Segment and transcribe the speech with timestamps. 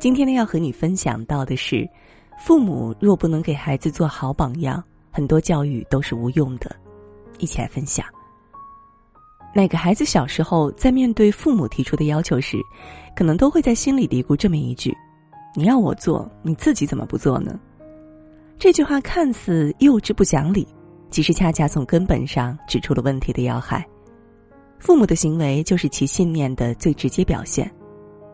[0.00, 1.86] 今天呢，要和你分享到的是，
[2.38, 6.74] 父母若不能给孩子做好榜样，很多教育都是无用的。
[7.38, 8.06] 一起来分享。
[9.54, 12.56] 每个孩子小时候在面对父母提出的要求时，
[13.14, 14.96] 可能都会在心里嘀咕这么一句
[15.54, 17.60] ：“你要我做，你自己怎么不做呢？”
[18.58, 20.66] 这句话看似幼稚不讲理，
[21.10, 23.86] 其实恰恰从根本上指出了问题的要害。
[24.78, 27.70] 父母的行为就是其信念的最直接表现。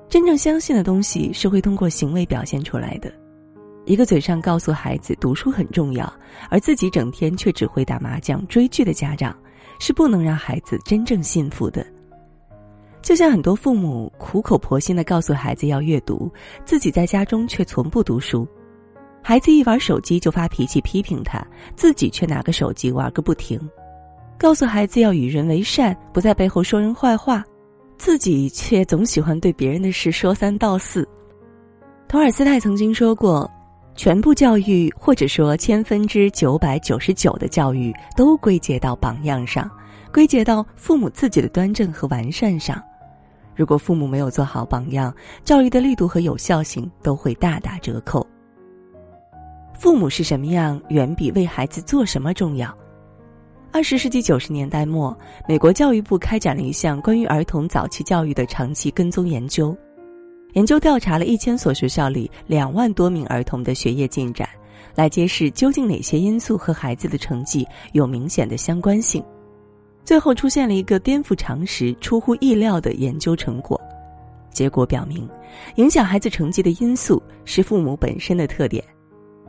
[0.09, 3.12] 真正相信的东西是会通过行为表现出来的。
[3.84, 6.12] 一个嘴上告诉孩子读书很重要，
[6.51, 9.37] 而自己整天却只会打麻将、追剧的家长，
[9.79, 11.87] 是不能让孩子真正信服的。
[13.01, 16.29] 就像很多父母苦口婆心的告诉孩子要阅读，
[16.65, 18.45] 自己在家中却从不读书；
[19.23, 21.45] 孩子一玩手机就发脾气批评他，
[21.77, 23.60] 自己却拿个手机玩个不停；
[24.37, 27.45] 告诉孩子要与人为善，不在背后说人坏话。
[27.98, 31.07] 自己却总喜欢对别人的事说三道四。
[32.09, 33.51] 托尔斯泰曾经说过
[33.96, 39.68] ：“全部教育，或者说千分之九百九十九的教育，都归结到榜样上，
[40.12, 42.80] 归结到父母自己的端正和完善上。
[43.56, 45.12] 如果父母没有做好榜样，
[45.43, 48.24] 教育的力度和有效性都会大打折扣。
[49.74, 52.73] 父母是什么样，远比为孩子做什么重要。”
[53.77, 55.15] 二十世纪九十年代末，
[55.46, 59.77] 美国教育部开展了一项关于儿童早期教育的长期跟踪研究。
[60.55, 64.49] 研究调查了一千所学校里两万多名儿童的学业进展，
[64.94, 69.22] 来揭示究竟哪些因素和孩子的成绩有明显的相关性。
[70.06, 73.78] 最后出现了一个颠覆常识、出乎意料的研究成果。
[74.50, 75.28] 结果表明，
[75.75, 78.83] 影响孩子成绩的因素是父母本身的特点。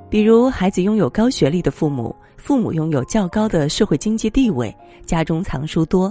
[0.09, 4.73] 比如，孩子拥有高学历的父母，父母拥有较高的社会经济地位，
[5.05, 6.09] 家中藏书多；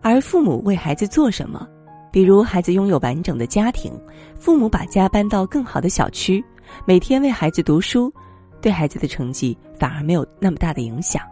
[0.00, 1.66] 而父母为孩子做什么？
[2.12, 3.92] 比如，孩子拥有完整的家庭，
[4.38, 6.44] 父母把家搬到更好的小区，
[6.84, 8.12] 每天为孩子读书，
[8.60, 11.22] 对孩子的成绩反而没有那么大的影响。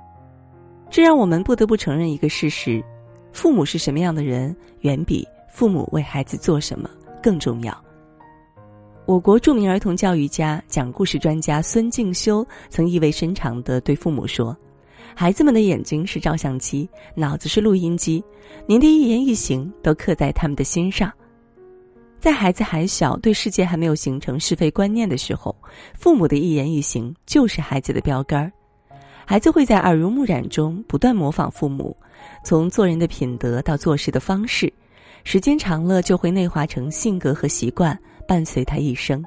[0.91, 2.82] 这让我们不得不承认一个事实：
[3.32, 6.91] 父母是什么样的人，远比父母为孩子做什么
[7.22, 7.72] 更重要。
[9.10, 14.56] 我国著名儿童教育家、讲故事专家孙敬修曾意味深长地对父母说
[15.16, 18.22] ：“孩子们的眼睛是照相机，脑子是录音机，
[18.69, 21.12] 您的一言一行都刻在他们的心上。
[22.20, 25.53] 在孩子还小、对世界还没有形成是非观念的时候，
[25.93, 28.49] 父母的一言一行就是孩子的标杆。
[29.26, 31.97] 孩子会在耳濡目染中不断模仿父母，
[32.44, 34.72] 从做人的品德到做事的方式，
[35.25, 37.99] 时间长了就会内化成性格和习惯。”
[38.30, 39.20] 伴随他一生。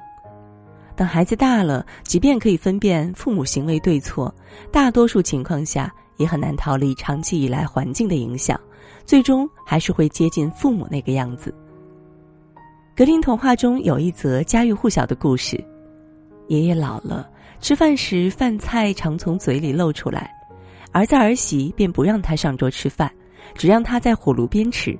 [0.96, 4.34] 等孩子大了，即便可以分辨父母行为对错，
[4.72, 8.58] 大多数情况下也很难逃离长期以来环境的影响，
[9.04, 11.54] 最终还是会接近父母那个样子。
[12.96, 15.62] 格林童话中有一则家喻户晓的故事：
[16.48, 17.28] 爷爷老了，
[17.60, 20.32] 吃饭时饭菜常从嘴里漏出来，
[20.92, 23.12] 儿子儿媳便不让他上桌吃饭，
[23.54, 24.98] 只让他在火炉边吃。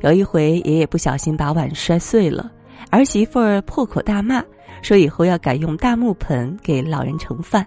[0.00, 2.50] 有一回，爷爷不小心把碗摔碎了。
[2.90, 4.42] 儿媳妇儿破口大骂，
[4.82, 7.66] 说以后要改用大木盆给老人盛饭。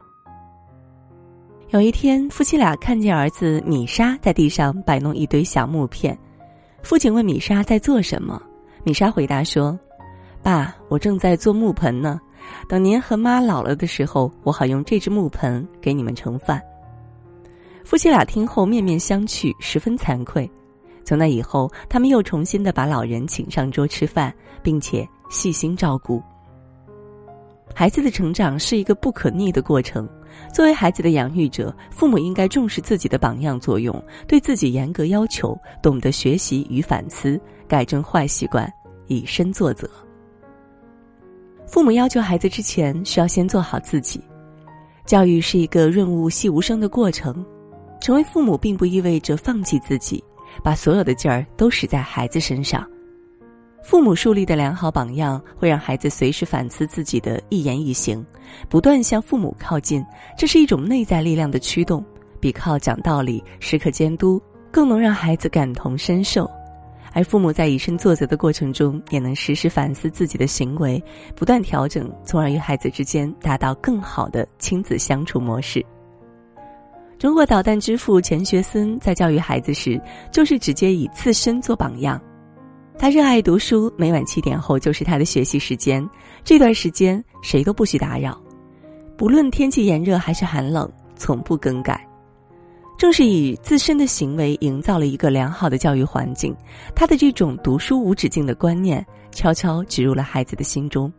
[1.69, 6.18] 有一天，夫妻俩看见儿子米莎在地上摆弄一堆小木片，
[6.81, 8.41] 父亲问米莎在做什么，
[8.84, 9.78] 米莎回答说
[10.41, 12.19] ：“爸，我正在做木盆呢，
[12.68, 16.59] 等您和妈老了的时候，我好用这只木盆给你们盛饭。”
[17.85, 20.50] 夫妻俩听后面面相觑，十分惭愧。
[21.04, 26.22] 从那以后，他们又重新的把老人请上桌吃饭，并且细心照顾。
[27.74, 30.09] 孩子的成长是一个不可逆的过程，
[30.54, 38.72] 作为孩子的养育者，父母应该重视自己的榜样作用，对自己严格要求，懂得学习与反思，改正坏习惯，
[39.08, 39.90] 以身作则。
[41.68, 44.20] 父母要求孩子之前，需要先做好自己。
[45.06, 47.46] 教育是一个润物细无声的过程，
[48.02, 50.24] 成为父母并不意味着放弃自己。
[50.64, 52.85] 把所有的劲儿都使在孩子身上，
[53.84, 58.26] 父母树立的良好榜样会让孩子随时反思自己的一言一行，
[58.67, 60.06] 不断向父母靠近。
[60.38, 62.03] 这是一种内在力量的驱动，
[62.40, 64.41] 比靠讲道理、时刻监督
[64.72, 66.50] 更能让孩子感同身受。
[67.11, 71.03] 而父母在以身作则的过程中，也能时时反思自己的行为，
[71.35, 75.84] 不断调整，从而与孩子之间达到更好的亲子相处模式。
[77.20, 80.02] 中国导弹之父钱学森在教育孩子时，
[80.32, 82.20] 就是直接以自身做榜样。
[82.98, 86.10] 他热爱读书，每晚七点后就是他的学习时间。
[86.46, 88.42] 这段时间谁都不许打扰，
[89.18, 92.08] 不论天气炎热还是寒冷，从不更改。
[92.98, 96.56] 正是以自身的行为营造了一个良好的教育环境，
[96.96, 101.12] 他的这种“读书无止境”的观念悄悄植入了孩子的心中。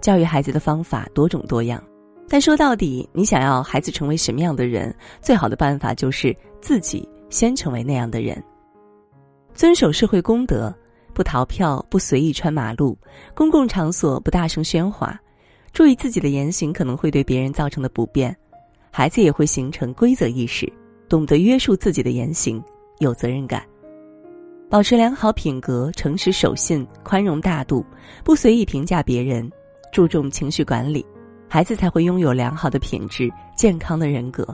[0.00, 1.80] 教育孩子的方法多种多样，
[2.28, 8.42] 但说到底，你想要孩子成为什么样的人，最好的办法就是自己先成为那样的人。
[9.54, 10.72] 遵守社会公德，
[11.14, 12.96] 不逃票，不随意穿马路，
[13.34, 15.18] 公共场所不大声喧哗，
[15.72, 18.36] 注意自己的言行可能会对别人造成的不便。
[18.90, 20.70] 孩子也会形成规则意识，
[21.08, 22.62] 懂得约束自己的言行，
[22.98, 23.64] 有责任感，
[24.68, 27.84] 保持良好品格，诚实守信，宽容大度，
[28.22, 29.50] 不随意评价别人，
[29.92, 31.04] 注重情绪管理，
[31.48, 34.46] 孩子才会拥有良好的品质、健康的人格，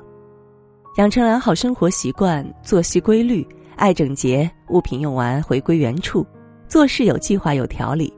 [0.96, 6.24] 养成良好生活习惯，作息规律，爱整洁，物品用完回归原处，
[6.68, 8.12] 做事有计划有条理，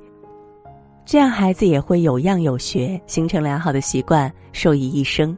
[1.07, 5.37] 这样孩子也会有样有学，形成良好的习惯，受益一生。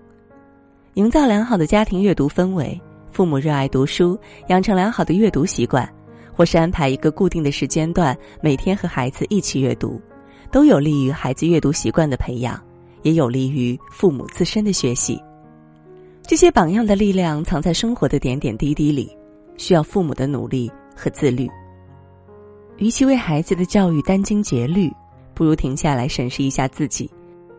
[0.94, 2.79] 营造良好的家庭阅读氛围，
[3.12, 4.19] 父母热爱读书，
[4.49, 5.88] 养成良好的阅读习惯，
[6.35, 10.00] 或是安排一个固定的时间段，每天和孩子一起阅读，
[10.50, 12.61] 都有利于孩子阅读习惯的培养，
[13.08, 15.19] 也有利于父母自身的学习。
[16.22, 19.10] 这些榜样的力量藏在生活的点点滴滴里，
[19.56, 21.49] 需要父母的努力和自律。
[22.76, 24.93] 与其为孩子的教育殚精竭虑，
[25.32, 27.10] 不如停下来审视一下自己，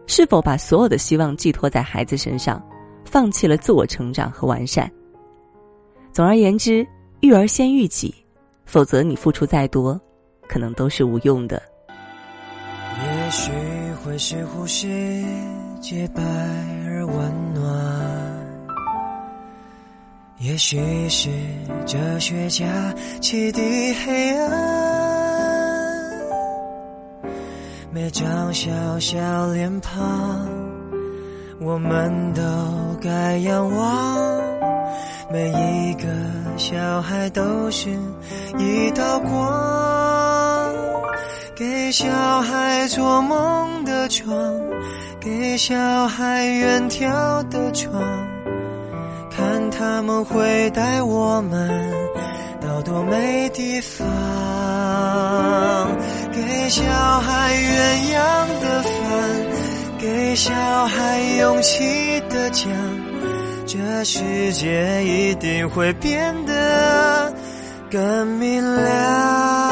[0.05, 2.63] 是否把所有的希望寄托在孩子身上。
[3.05, 4.91] 放弃了自我成长和完善。
[6.11, 6.85] 总而言之，
[7.21, 8.13] 育儿先育己，
[8.65, 9.99] 否则你付出再多，
[10.47, 11.59] 可能都是无用的。
[13.01, 13.51] 也许
[14.09, 15.23] 会是呼吸
[15.79, 16.23] 洁白
[16.87, 17.63] 而温暖，
[20.39, 21.29] 也许是
[21.85, 22.65] 哲学家
[23.21, 23.61] 启迪
[23.93, 26.11] 黑暗，
[27.91, 29.93] 每张小小脸庞。
[31.61, 32.41] 我们都
[32.99, 34.41] 该仰望，
[35.31, 36.07] 每一个
[36.57, 37.91] 小孩都是
[38.57, 39.29] 一道光，
[41.59, 42.07] 给小
[42.41, 44.33] 孩做梦的床，
[45.19, 48.01] 给小孩远眺的窗，
[49.29, 51.69] 看他们会带我们
[52.61, 54.07] 到多美地方，
[56.31, 56.81] 给小
[57.19, 58.91] 孩鸳鸯的饭。
[59.99, 60.53] 给小
[60.87, 62.71] 孩勇气的讲，
[63.65, 67.33] 这世界一定会变得
[67.91, 69.68] 更明亮。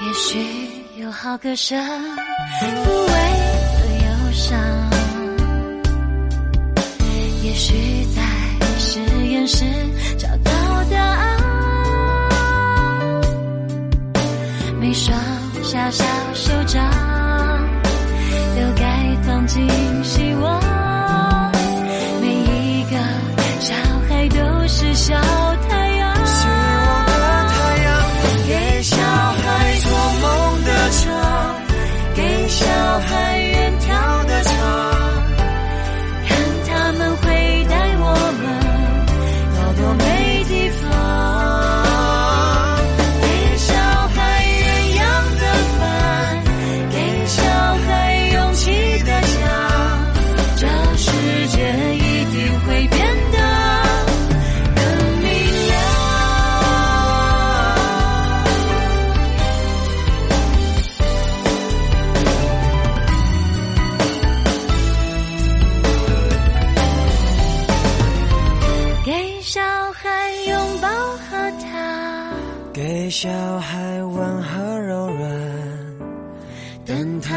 [0.00, 0.38] 也许
[0.96, 3.12] 有好歌声抚慰
[3.80, 4.58] 了忧伤，
[7.42, 8.20] 也许在
[8.78, 9.64] 实验室
[10.18, 10.50] 找到
[10.90, 11.38] 答案，
[14.80, 15.16] 每双
[15.62, 16.04] 小小
[16.34, 16.84] 手掌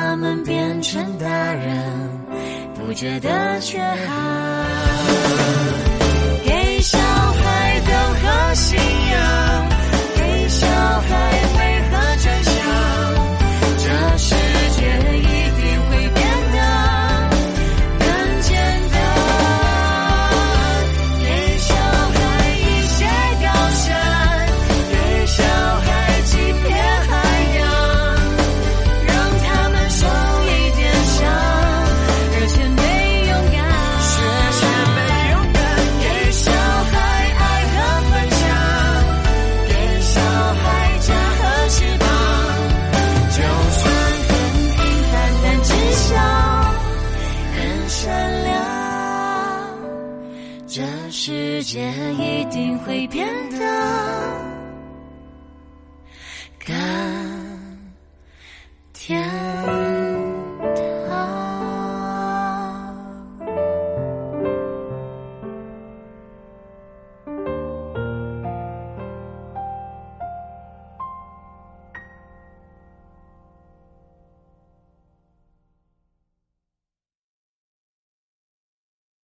[0.10, 2.10] 他们变成大人，
[2.76, 4.66] 不觉得缺憾。
[6.46, 9.70] 给小孩都和信仰，
[51.68, 53.77] 界一定会变得